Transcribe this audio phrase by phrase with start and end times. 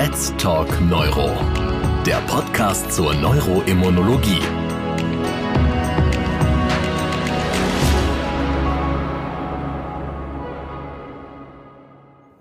[0.00, 1.28] Let's Talk Neuro,
[2.06, 4.38] der Podcast zur Neuroimmunologie.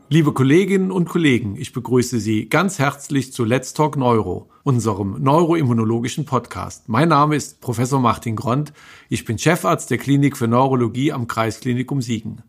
[0.09, 6.25] Liebe Kolleginnen und Kollegen, ich begrüße Sie ganz herzlich zu Let's Talk Neuro, unserem neuroimmunologischen
[6.25, 6.87] Podcast.
[6.87, 8.71] Mein Name ist Professor Martin Grond.
[9.09, 12.43] Ich bin Chefarzt der Klinik für Neurologie am Kreisklinikum Siegen.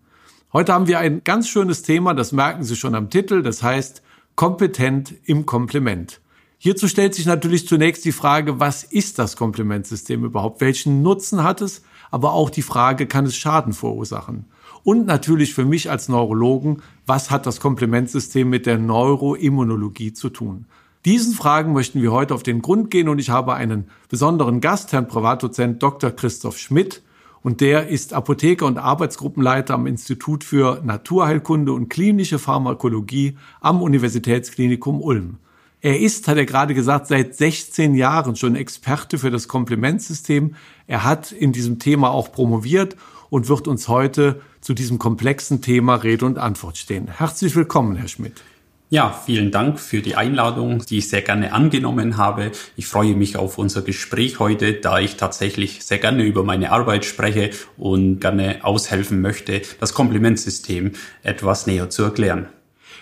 [0.53, 4.03] Heute haben wir ein ganz schönes Thema, das merken Sie schon am Titel, das heißt
[4.39, 6.21] kompetent im Komplement.
[6.59, 10.61] Hierzu stellt sich natürlich zunächst die Frage, was ist das Komplementsystem überhaupt?
[10.61, 11.83] Welchen Nutzen hat es?
[12.13, 14.45] Aber auch die Frage, kann es Schaden verursachen?
[14.85, 20.67] Und natürlich für mich als Neurologen, was hat das Komplementsystem mit der Neuroimmunologie zu tun?
[21.05, 24.93] Diesen Fragen möchten wir heute auf den Grund gehen und ich habe einen besonderen Gast,
[24.93, 26.13] Herrn Privatdozent Dr.
[26.13, 27.03] Christoph Schmidt
[27.43, 35.01] und der ist Apotheker und Arbeitsgruppenleiter am Institut für Naturheilkunde und klinische Pharmakologie am Universitätsklinikum
[35.01, 35.39] Ulm.
[35.81, 40.57] Er ist, hat er gerade gesagt, seit 16 Jahren schon Experte für das Komplementsystem.
[40.89, 42.97] Er hat in diesem Thema auch promoviert
[43.31, 47.07] und wird uns heute zu diesem komplexen Thema Rede und Antwort stehen.
[47.07, 48.43] Herzlich willkommen, Herr Schmidt.
[48.91, 52.53] Ja, vielen Dank für die Einladung, die ich sehr gerne angenommen habe.
[52.75, 57.05] Ich freue mich auf unser Gespräch heute, da ich tatsächlich sehr gerne über meine Arbeit
[57.05, 62.49] spreche und gerne aushelfen möchte, das Komplementsystem etwas näher zu erklären.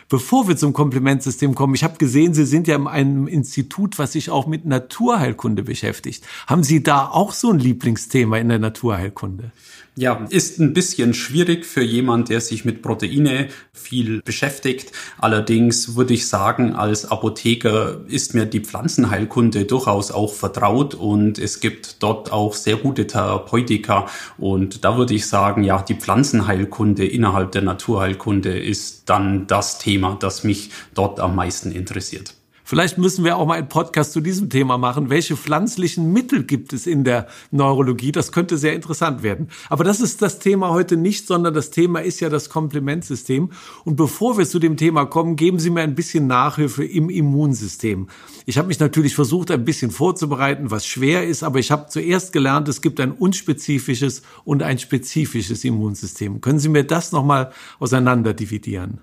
[0.09, 4.13] Bevor wir zum Komplementsystem kommen, ich habe gesehen, Sie sind ja in einem Institut, was
[4.13, 6.25] sich auch mit Naturheilkunde beschäftigt.
[6.47, 9.51] Haben Sie da auch so ein Lieblingsthema in der Naturheilkunde?
[9.99, 14.93] Ja, ist ein bisschen schwierig für jemand, der sich mit Proteine viel beschäftigt.
[15.17, 21.61] Allerdings würde ich sagen, als Apotheker ist mir die Pflanzenheilkunde durchaus auch vertraut und es
[21.61, 24.07] gibt dort auch sehr gute Therapeutika.
[24.37, 29.96] Und da würde ich sagen, ja, die Pflanzenheilkunde innerhalb der Naturheilkunde ist dann das Thema,
[30.21, 32.35] das mich dort am meisten interessiert.
[32.69, 35.09] Vielleicht müssen wir auch mal einen Podcast zu diesem Thema machen.
[35.09, 38.11] Welche pflanzlichen Mittel gibt es in der Neurologie?
[38.11, 39.51] Das könnte sehr interessant werden.
[39.69, 43.53] Aber das ist das Thema heute nicht, sondern das Thema ist ja das Komplementsystem.
[43.85, 48.09] Und bevor wir zu dem Thema kommen, geben Sie mir ein bisschen Nachhilfe im Immunsystem.
[48.47, 52.33] Ich habe mich natürlich versucht, ein bisschen vorzubereiten, was schwer ist, aber ich habe zuerst
[52.33, 56.41] gelernt, es gibt ein unspezifisches und ein spezifisches Immunsystem.
[56.41, 58.99] Können Sie mir das nochmal auseinander dividieren?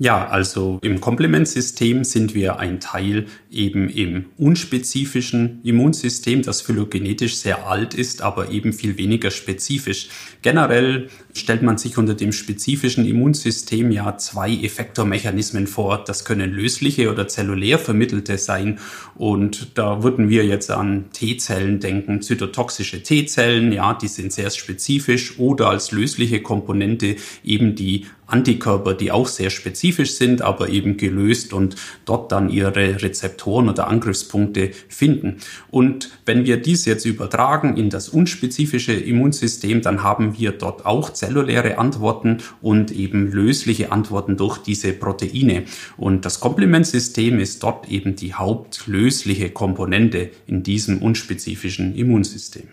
[0.00, 7.66] Ja, also im Komplementsystem sind wir ein Teil eben im unspezifischen Immunsystem, das phylogenetisch sehr
[7.66, 10.08] alt ist, aber eben viel weniger spezifisch.
[10.42, 16.04] Generell stellt man sich unter dem spezifischen Immunsystem ja zwei Effektormechanismen vor.
[16.04, 18.78] Das können lösliche oder zellulär vermittelte sein.
[19.16, 25.40] Und da würden wir jetzt an T-Zellen denken, zytotoxische T-Zellen, ja, die sind sehr spezifisch
[25.40, 31.52] oder als lösliche Komponente eben die Antikörper, die auch sehr spezifisch sind, aber eben gelöst
[31.52, 35.38] und dort dann ihre Rezeptoren oder Angriffspunkte finden.
[35.70, 41.10] Und wenn wir dies jetzt übertragen in das unspezifische Immunsystem, dann haben wir dort auch
[41.10, 45.64] zelluläre Antworten und eben lösliche Antworten durch diese Proteine.
[45.96, 52.68] Und das Komplementsystem ist dort eben die hauptlösliche Komponente in diesem unspezifischen Immunsystem.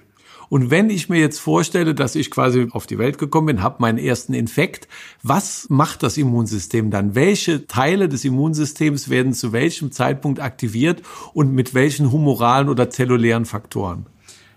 [0.50, 3.78] Und wenn ich mir jetzt vorstelle, dass ich quasi auf die Welt gekommen bin, habe
[3.80, 4.88] meinen ersten Infekt,
[5.24, 7.16] was macht das Immunsystem dann?
[7.16, 11.02] Welche Teile des Immunsystems werden zu welchem Zeitpunkt aktiviert
[11.34, 14.06] und mit welchen humoralen oder zellulären Faktoren?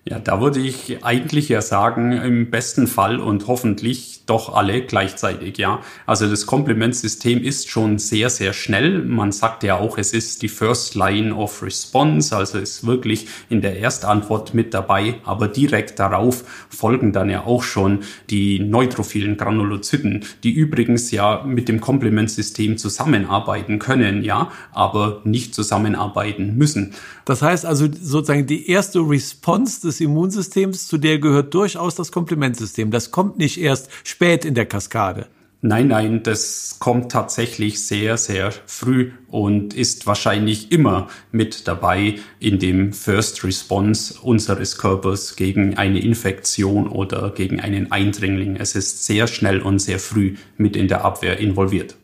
[0.04, 5.58] Ja, da würde ich eigentlich ja sagen, im besten Fall und hoffentlich doch alle gleichzeitig,
[5.58, 5.80] ja.
[6.06, 9.02] Also das Komplementsystem ist schon sehr, sehr schnell.
[9.02, 13.60] Man sagt ja auch, es ist die First Line of Response, also ist wirklich in
[13.60, 20.24] der Erstantwort mit dabei, aber direkt darauf folgen dann ja auch schon die neutrophilen Granulozyten,
[20.42, 26.94] die übrigens ja mit dem Komplementsystem zusammenarbeiten können, ja, aber nicht zusammenarbeiten müssen.
[27.28, 32.90] Das heißt also sozusagen die erste Response des Immunsystems, zu der gehört durchaus das Komplementsystem.
[32.90, 35.26] Das kommt nicht erst spät in der Kaskade.
[35.60, 42.58] Nein, nein, das kommt tatsächlich sehr, sehr früh und ist wahrscheinlich immer mit dabei in
[42.58, 48.56] dem First Response unseres Körpers gegen eine Infektion oder gegen einen Eindringling.
[48.56, 51.94] Es ist sehr schnell und sehr früh mit in der Abwehr involviert.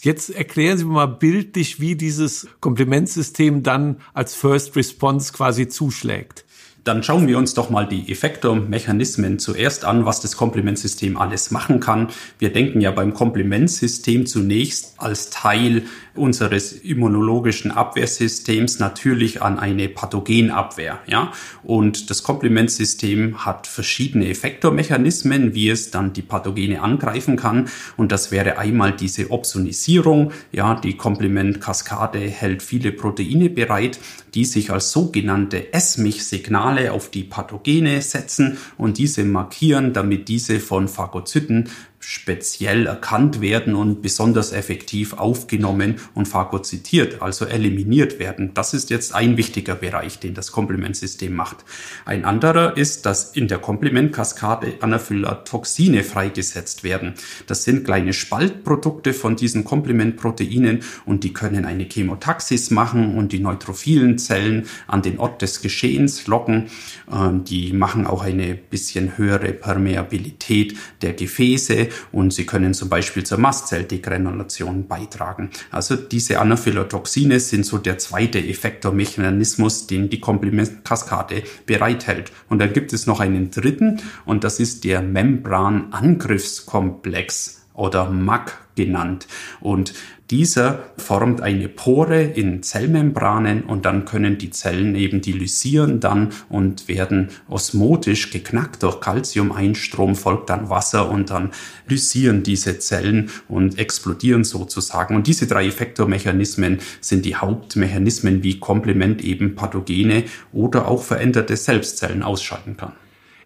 [0.00, 6.44] Jetzt erklären Sie mir mal bildlich, wie dieses Komplementsystem dann als First Response quasi zuschlägt.
[6.84, 11.80] Dann schauen wir uns doch mal die Effektormechanismen zuerst an, was das Komplementsystem alles machen
[11.80, 12.08] kann.
[12.38, 15.82] Wir denken ja beim Komplementsystem zunächst als Teil
[16.14, 21.32] unseres immunologischen Abwehrsystems natürlich an eine Pathogenabwehr, ja.
[21.62, 27.68] Und das Komplementsystem hat verschiedene Effektormechanismen, wie es dann die Pathogene angreifen kann.
[27.96, 30.74] Und das wäre einmal diese Opsonisierung, ja.
[30.74, 33.98] Die Komplementkaskade hält viele Proteine bereit,
[34.34, 40.88] die sich als sogenannte S-Mich-Signale auf die Pathogene setzen und diese markieren, damit diese von
[40.88, 41.70] Phagozyten
[42.00, 48.52] speziell erkannt werden und besonders effektiv aufgenommen und phagozytiert, also eliminiert werden.
[48.54, 51.58] Das ist jetzt ein wichtiger Bereich, den das Komplementsystem macht.
[52.04, 57.14] Ein anderer ist, dass in der Komplementkaskade Anaphylaxine freigesetzt werden.
[57.46, 63.40] Das sind kleine Spaltprodukte von diesen Komplementproteinen und die können eine Chemotaxis machen und die
[63.40, 66.68] neutrophilen Zellen an den Ort des Geschehens locken.
[67.12, 73.24] Ähm, die machen auch eine bisschen höhere Permeabilität der Gefäße und sie können zum Beispiel
[73.24, 75.50] zur Mastzell-Degranulation beitragen.
[75.70, 82.32] Also diese Anaphylotoxine sind so der zweite Effektormechanismus, den die Komplementkaskade bereithält.
[82.48, 89.26] Und dann gibt es noch einen dritten und das ist der Membranangriffskomplex oder MAC genannt.
[89.60, 89.92] Und
[90.30, 96.30] dieser formt eine Pore in Zellmembranen und dann können die Zellen eben die lysieren dann
[96.50, 101.52] und werden osmotisch geknackt durch Calcium-Einstrom, folgt dann Wasser und dann
[101.86, 105.16] lysieren diese Zellen und explodieren sozusagen.
[105.16, 112.22] Und diese drei Effektormechanismen sind die Hauptmechanismen, wie Komplement eben Pathogene oder auch veränderte Selbstzellen
[112.22, 112.92] ausschalten kann.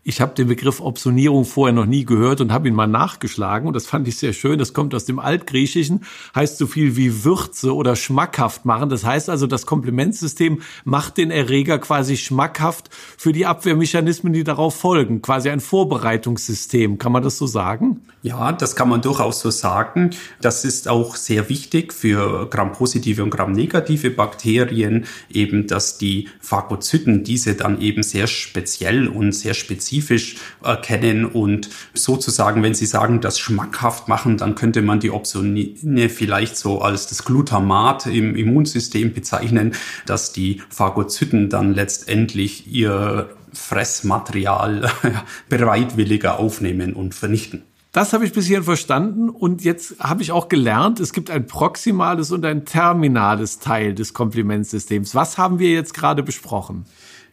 [0.04, 3.74] Ich habe den Begriff Opsonierung vorher noch nie gehört und habe ihn mal nachgeschlagen und
[3.74, 4.58] das fand ich sehr schön.
[4.58, 6.00] Das kommt aus dem Altgriechischen,
[6.34, 8.88] heißt so viel wie Würze oder schmackhaft machen.
[8.88, 14.74] Das heißt also, das Komplementsystem macht den Erreger quasi schmackhaft für die Abwehrmechanismen, die darauf
[14.74, 15.22] folgen.
[15.22, 16.98] Quasi ein Vorbereitungssystem.
[16.98, 18.00] Kann man das so sagen?
[18.22, 20.10] Ja, das kann man durchaus so sagen.
[20.40, 27.54] Das ist auch sehr wichtig für Gram-positive und Gram-negative Bakterien, eben, dass die Phagozyten diese
[27.54, 33.38] dann eben sehr speziell und sehr spezifisch spezifisch erkennen und sozusagen, wenn Sie sagen, das
[33.38, 39.74] schmackhaft machen, dann könnte man die Opsonine vielleicht so als das Glutamat im Immunsystem bezeichnen,
[40.06, 44.90] dass die Phagozyten dann letztendlich ihr Fressmaterial
[45.50, 47.62] bereitwilliger aufnehmen und vernichten.
[47.92, 52.30] Das habe ich bisher verstanden und jetzt habe ich auch gelernt, es gibt ein proximales
[52.30, 55.14] und ein terminales Teil des Komplimentsystems.
[55.14, 56.86] Was haben wir jetzt gerade besprochen?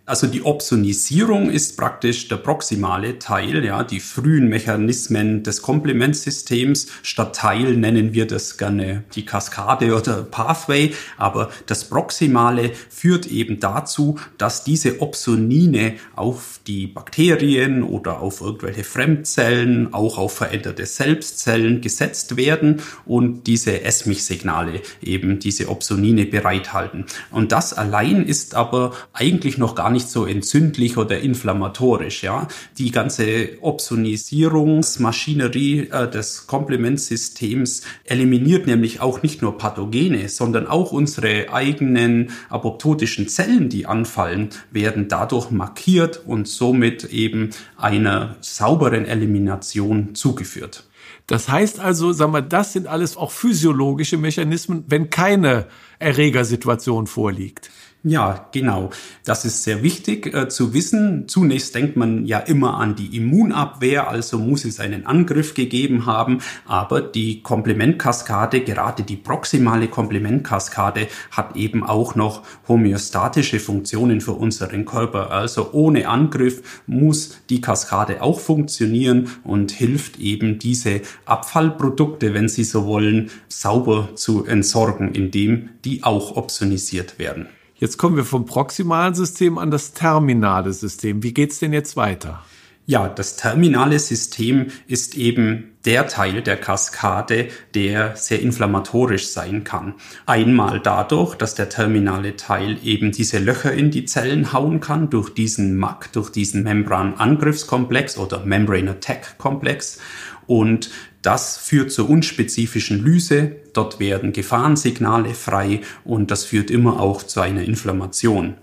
[0.10, 6.88] Also die Opsonisierung ist praktisch der proximale Teil, ja, die frühen Mechanismen des Komplementsystems.
[7.04, 13.60] Statt Teil nennen wir das gerne die Kaskade oder Pathway, aber das Proximale führt eben
[13.60, 21.82] dazu, dass diese Opsonine auf die Bakterien oder auf irgendwelche Fremdzellen, auch auf veränderte Selbstzellen
[21.82, 27.06] gesetzt werden und diese S-Mich-Signale eben diese Opsonine bereithalten.
[27.30, 32.24] Und das allein ist aber eigentlich noch gar nicht nicht so entzündlich oder inflammatorisch.
[32.24, 32.48] Ja,
[32.78, 41.52] die ganze Opsonisierungsmaschinerie äh, des Komplementsystems eliminiert nämlich auch nicht nur Pathogene, sondern auch unsere
[41.52, 50.86] eigenen apoptotischen Zellen, die anfallen, werden dadurch markiert und somit eben einer sauberen Elimination zugeführt.
[51.28, 55.66] Das heißt also, sagen wir, das sind alles auch physiologische Mechanismen, wenn keine
[56.00, 57.70] Erregersituation vorliegt.
[58.04, 58.92] Ja, genau.
[59.26, 61.28] Das ist sehr wichtig äh, zu wissen.
[61.28, 66.40] Zunächst denkt man ja immer an die Immunabwehr, also muss es einen Angriff gegeben haben.
[66.66, 74.86] Aber die Komplementkaskade, gerade die proximale Komplementkaskade, hat eben auch noch homöostatische Funktionen für unseren
[74.86, 75.32] Körper.
[75.32, 82.64] Also ohne Angriff muss die Kaskade auch funktionieren und hilft eben diese Abfallprodukte, wenn Sie
[82.64, 87.50] so wollen, sauber zu entsorgen, indem die auch opsonisiert werden.
[87.80, 91.24] Jetzt kommen wir vom proximalen System an das terminale System.
[91.24, 92.44] Wie geht's denn jetzt weiter?
[92.86, 99.94] Ja, das terminale System ist eben der Teil der Kaskade, der sehr inflammatorisch sein kann.
[100.26, 105.30] Einmal dadurch, dass der terminale Teil eben diese Löcher in die Zellen hauen kann durch
[105.30, 110.00] diesen MAC, durch diesen Membranangriffskomplex oder Membrane Attack Komplex
[110.48, 110.90] und
[111.22, 113.58] das führt zur unspezifischen Lyse.
[113.74, 118.56] Dort werden Gefahrensignale frei und das führt immer auch zu einer Inflammation.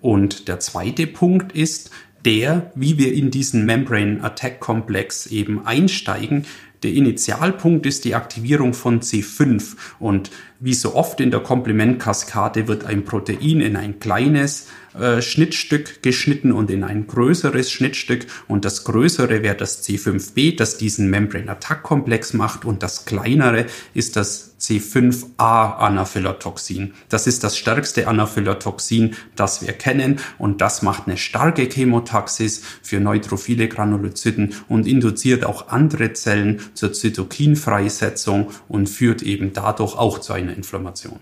[0.00, 1.90] Und der zweite Punkt ist
[2.24, 6.46] der, wie wir in diesen Membrane Attack Komplex eben einsteigen.
[6.82, 12.84] Der Initialpunkt ist die Aktivierung von C5 und wie so oft in der Komplementkaskade wird
[12.84, 18.26] ein Protein in ein kleines äh, Schnittstück geschnitten und in ein größeres Schnittstück.
[18.46, 22.64] Und das größere wäre das C5b, das diesen Membrane Attack Komplex macht.
[22.64, 26.94] Und das kleinere ist das C5a Anaphylotoxin.
[27.08, 30.18] Das ist das stärkste Anaphylotoxin, das wir kennen.
[30.38, 36.92] Und das macht eine starke Chemotaxis für neutrophile Granulozyten und induziert auch andere Zellen zur
[36.92, 41.20] Zytokinfreisetzung und führt eben dadurch auch zu einer Inflammation.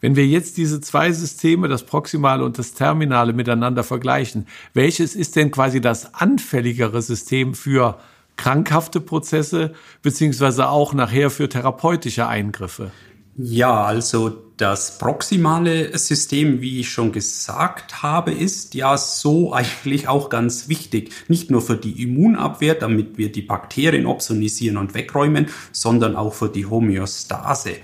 [0.00, 5.36] Wenn wir jetzt diese zwei Systeme, das Proximale und das Terminale miteinander vergleichen, welches ist
[5.36, 7.98] denn quasi das anfälligere System für
[8.36, 9.72] krankhafte Prozesse,
[10.02, 12.90] beziehungsweise auch nachher für therapeutische Eingriffe?
[13.36, 20.30] Ja, also das proximale System, wie ich schon gesagt habe, ist ja so eigentlich auch
[20.30, 21.12] ganz wichtig.
[21.28, 26.48] Nicht nur für die Immunabwehr, damit wir die Bakterien opsonisieren und wegräumen, sondern auch für
[26.48, 27.76] die Homöostase.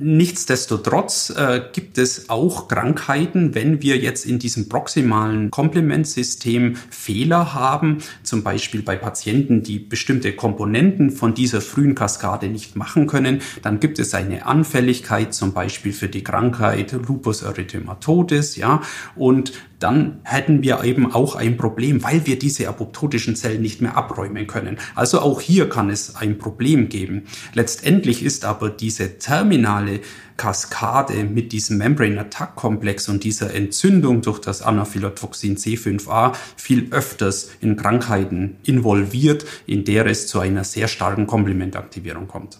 [0.00, 7.98] Nichtsdestotrotz äh, gibt es auch Krankheiten, wenn wir jetzt in diesem proximalen Komplementsystem Fehler haben,
[8.22, 13.80] zum Beispiel bei Patienten, die bestimmte Komponenten von dieser frühen Kaskade nicht machen können, dann
[13.80, 18.82] gibt es eine Anfälligkeit zum Beispiel für die Krankheit Lupus erythematodes, ja,
[19.16, 23.96] und dann hätten wir eben auch ein Problem, weil wir diese apoptotischen Zellen nicht mehr
[23.96, 24.78] abräumen können.
[24.94, 27.24] Also auch hier kann es ein Problem geben.
[27.54, 30.00] Letztendlich ist aber diese terminale
[30.36, 37.50] Kaskade mit diesem Membrane Attack Komplex und dieser Entzündung durch das Anaphylotoxin C5a viel öfters
[37.60, 42.58] in Krankheiten involviert, in der es zu einer sehr starken Komplementaktivierung kommt.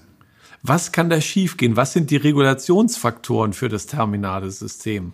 [0.63, 1.77] Was kann da schiefgehen?
[1.77, 5.13] Was sind die Regulationsfaktoren für das terminale System?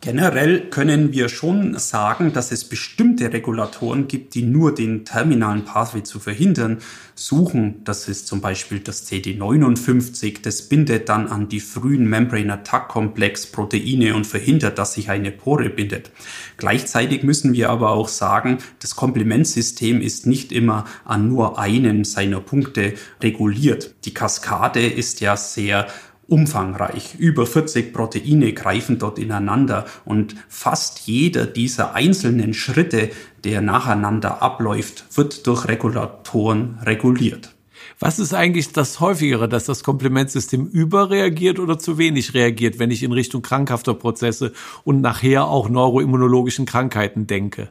[0.00, 6.04] Generell können wir schon sagen, dass es bestimmte Regulatoren gibt, die nur den terminalen Pathway
[6.04, 6.78] zu verhindern
[7.16, 7.82] suchen.
[7.82, 10.40] Das ist zum Beispiel das CD59.
[10.40, 15.32] Das bindet dann an die frühen Membrane Attack Komplex Proteine und verhindert, dass sich eine
[15.32, 16.12] Pore bindet.
[16.58, 22.40] Gleichzeitig müssen wir aber auch sagen, das Komplementsystem ist nicht immer an nur einen seiner
[22.40, 23.96] Punkte reguliert.
[24.04, 25.88] Die Kaskade ist ja sehr
[26.28, 27.16] umfangreich.
[27.18, 33.10] Über 40 Proteine greifen dort ineinander und fast jeder dieser einzelnen Schritte,
[33.44, 37.54] der nacheinander abläuft, wird durch Regulatoren reguliert.
[37.98, 43.02] Was ist eigentlich das häufigere, dass das Komplementsystem überreagiert oder zu wenig reagiert, wenn ich
[43.02, 44.52] in Richtung krankhafter Prozesse
[44.84, 47.70] und nachher auch neuroimmunologischen Krankheiten denke?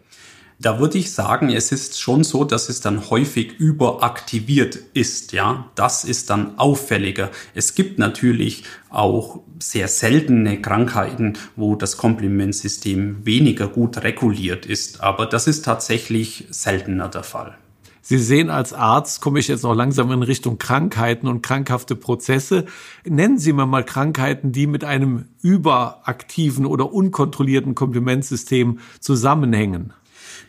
[0.60, 5.70] Da würde ich sagen, es ist schon so, dass es dann häufig überaktiviert ist, ja.
[5.76, 7.30] Das ist dann auffälliger.
[7.54, 15.28] Es gibt natürlich auch sehr seltene Krankheiten, wo das Komplementsystem weniger gut reguliert ist, aber
[15.28, 17.56] das ist tatsächlich seltener der Fall.
[18.02, 22.66] Sie sehen als Arzt, komme ich jetzt noch langsam in Richtung Krankheiten und krankhafte Prozesse.
[23.06, 29.92] Nennen Sie mir mal Krankheiten, die mit einem überaktiven oder unkontrollierten Komplementsystem zusammenhängen.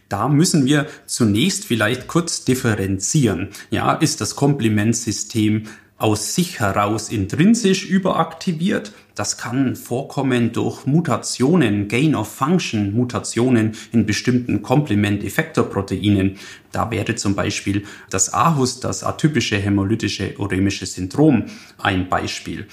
[0.09, 3.49] Da müssen wir zunächst vielleicht kurz differenzieren.
[3.71, 5.65] Ja, ist das Komplimentsystem
[5.99, 8.93] aus sich heraus intrinsisch überaktiviert.
[9.17, 16.39] Das kann vorkommen durch Mutationen, Gain of Function Mutationen in bestimmten Komplement-Effektorproteinen.
[16.71, 21.47] Da wäre zum Beispiel das AHUS, das atypische hämolytische uremische Syndrom,
[21.79, 22.69] ein Beispiel.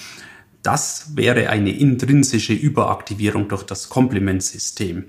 [0.62, 5.06] Das wäre eine intrinsische Überaktivierung durch das Komplementsystem.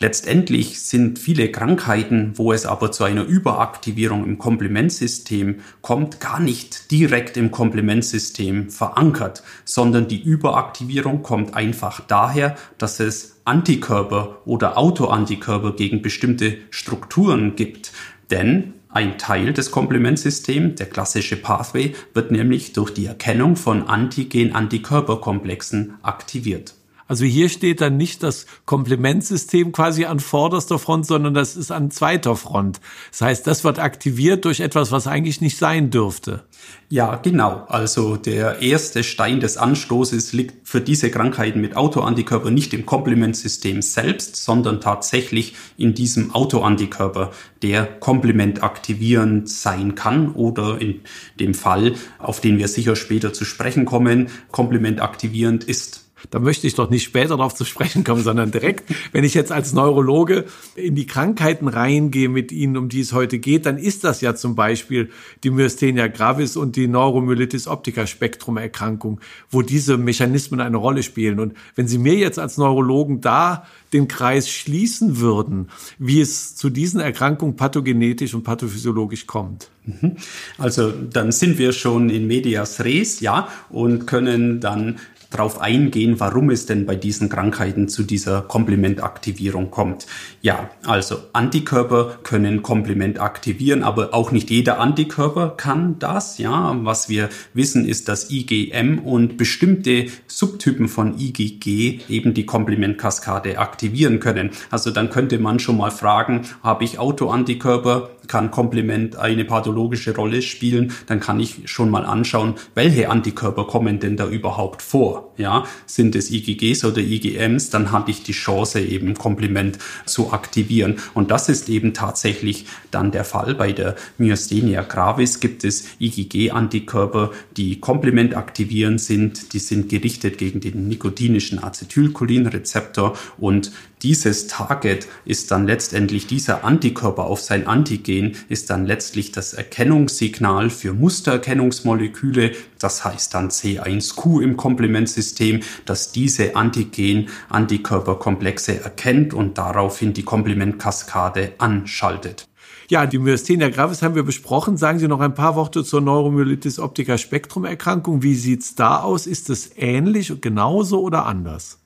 [0.00, 6.90] Letztendlich sind viele Krankheiten, wo es aber zu einer Überaktivierung im Komplementsystem kommt, gar nicht
[6.90, 15.76] direkt im Komplementsystem verankert, sondern die Überaktivierung kommt einfach daher, dass es Antikörper oder Autoantikörper
[15.76, 17.92] gegen bestimmte Strukturen gibt.
[18.30, 25.94] Denn ein Teil des Komplementsystems, der klassische Pathway, wird nämlich durch die Erkennung von Antigen-Antikörperkomplexen
[26.02, 26.74] aktiviert.
[27.06, 31.90] Also hier steht dann nicht das Komplementsystem quasi an vorderster Front, sondern das ist an
[31.90, 32.80] zweiter Front.
[33.10, 36.44] Das heißt, das wird aktiviert durch etwas, was eigentlich nicht sein dürfte.
[36.88, 37.64] Ja, genau.
[37.68, 43.82] Also der erste Stein des Anstoßes liegt für diese Krankheiten mit Autoantikörper nicht im Komplementsystem
[43.82, 47.32] selbst, sondern tatsächlich in diesem Autoantikörper,
[47.62, 51.00] der komplementaktivierend sein kann oder in
[51.38, 56.03] dem Fall, auf den wir sicher später zu sprechen kommen, komplementaktivierend ist.
[56.30, 59.52] Da möchte ich doch nicht später darauf zu sprechen kommen, sondern direkt, wenn ich jetzt
[59.52, 64.04] als Neurologe in die Krankheiten reingehe mit Ihnen, um die es heute geht, dann ist
[64.04, 65.10] das ja zum Beispiel
[65.42, 71.40] die Myasthenia gravis und die Neuromyelitis optica Spektrum Erkrankung, wo diese Mechanismen eine Rolle spielen.
[71.40, 73.64] Und wenn Sie mir jetzt als Neurologen da
[73.94, 79.68] den Kreis schließen würden, wie es zu diesen Erkrankungen pathogenetisch und pathophysiologisch kommt.
[79.86, 80.16] Mhm.
[80.58, 84.98] Also dann sind wir schon in medias res, ja, und können dann
[85.34, 90.06] darauf eingehen, warum es denn bei diesen Krankheiten zu dieser Komplementaktivierung kommt.
[90.42, 96.38] Ja, also Antikörper können Komplement aktivieren, aber auch nicht jeder Antikörper kann das.
[96.38, 103.58] Ja, was wir wissen ist, dass IgM und bestimmte Subtypen von IgG eben die Komplementkaskade
[103.58, 104.50] aktivieren können.
[104.70, 108.10] Also dann könnte man schon mal fragen, habe ich Autoantikörper?
[108.28, 114.00] Kann Komplement eine pathologische Rolle spielen, dann kann ich schon mal anschauen, welche Antikörper kommen
[114.00, 115.32] denn da überhaupt vor.
[115.36, 120.96] Ja, sind es IgGs oder IgMs, dann hatte ich die Chance eben Komplement zu aktivieren.
[121.12, 123.54] Und das ist eben tatsächlich dann der Fall.
[123.54, 129.52] Bei der Myasthenia gravis gibt es IgG-Antikörper, die Komplement aktivierend sind.
[129.52, 133.72] Die sind gerichtet gegen den nikotinischen Acetylcholinrezeptor und
[134.04, 140.68] dieses Target ist dann letztendlich dieser Antikörper auf sein Antigen, ist dann letztlich das Erkennungssignal
[140.68, 150.24] für Mustererkennungsmoleküle, das heißt dann C1Q im Komplementsystem, dass diese Antigen-Antikörperkomplexe erkennt und daraufhin die
[150.24, 152.46] Komplementkaskade anschaltet.
[152.90, 154.76] Ja, die Myasthenia gravis haben wir besprochen.
[154.76, 158.22] Sagen Sie noch ein paar Worte zur Neuromyelitis optica Spektrum Erkrankung.
[158.22, 159.26] Wie sieht's da aus?
[159.26, 161.78] Ist es ähnlich, genauso oder anders?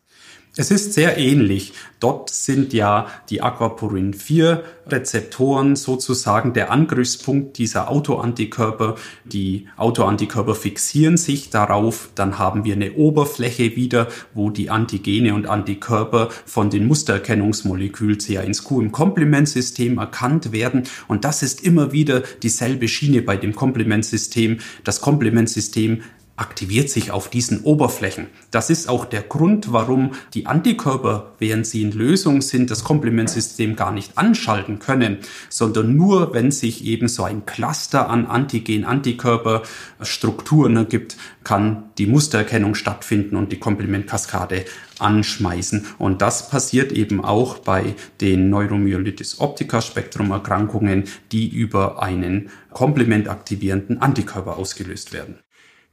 [0.59, 1.73] Es ist sehr ähnlich.
[2.01, 8.97] Dort sind ja die Aquaporin 4 Rezeptoren sozusagen der Angriffspunkt dieser Autoantikörper.
[9.25, 12.11] Die Autoantikörper fixieren sich darauf.
[12.17, 18.81] Dann haben wir eine Oberfläche wieder, wo die Antigene und Antikörper von den Mustererkennungsmolekül CA1Q
[18.81, 20.89] im Komplementsystem erkannt werden.
[21.07, 24.59] Und das ist immer wieder dieselbe Schiene bei dem Komplementsystem.
[24.83, 26.03] Das Komplementsystem
[26.39, 28.29] aktiviert sich auf diesen Oberflächen.
[28.51, 33.75] Das ist auch der Grund, warum die Antikörper, während sie in Lösung sind, das Komplementsystem
[33.77, 35.19] gar nicht anschalten können,
[35.51, 43.37] sondern nur, wenn sich eben so ein Cluster an Antigen-Antikörperstrukturen ergibt, kann die Mustererkennung stattfinden
[43.37, 44.65] und die Komplementkaskade
[44.99, 45.87] anschmeißen.
[45.99, 54.01] Und das passiert eben auch bei den Neuromyelitis optica Spektrum Erkrankungen, die über einen komplementaktivierenden
[54.01, 55.39] Antikörper ausgelöst werden.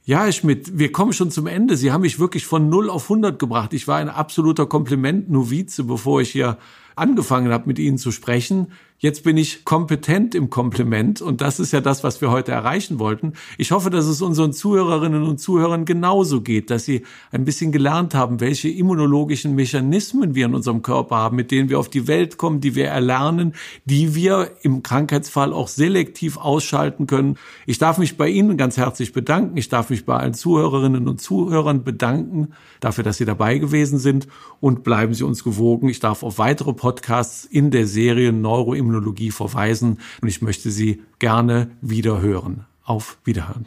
[0.08, 1.76] Ja, Herr Schmidt, wir kommen schon zum Ende.
[1.76, 3.72] Sie haben mich wirklich von 0 auf 100 gebracht.
[3.72, 6.58] Ich war ein absoluter Kompliment-Novize, bevor ich hier
[6.96, 8.68] angefangen habe, mit Ihnen zu sprechen.
[8.98, 12.98] Jetzt bin ich kompetent im Kompliment und das ist ja das, was wir heute erreichen
[12.98, 13.34] wollten.
[13.58, 18.14] Ich hoffe, dass es unseren Zuhörerinnen und Zuhörern genauso geht, dass sie ein bisschen gelernt
[18.14, 22.38] haben, welche immunologischen Mechanismen wir in unserem Körper haben, mit denen wir auf die Welt
[22.38, 23.52] kommen, die wir erlernen,
[23.84, 27.36] die wir im Krankheitsfall auch selektiv ausschalten können.
[27.66, 29.58] Ich darf mich bei Ihnen ganz herzlich bedanken.
[29.58, 34.26] Ich darf mich bei allen Zuhörerinnen und Zuhörern bedanken dafür, dass Sie dabei gewesen sind
[34.60, 35.90] und bleiben Sie uns gewogen.
[35.90, 41.72] Ich darf auf weitere Podcasts in der Serie Neuroimmunologie verweisen und ich möchte Sie gerne
[41.80, 42.64] wieder hören.
[42.84, 43.66] Auf Wiederhören.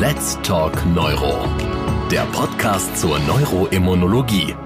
[0.00, 1.48] Let's Talk Neuro.
[2.10, 4.56] Der Podcast zur Neuroimmunologie